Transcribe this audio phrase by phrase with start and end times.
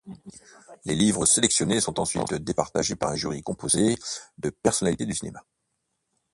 [0.85, 3.99] Les livres sélectionnés sont ensuite départagés par un jury composé
[4.39, 5.45] de personnalité du cinéma.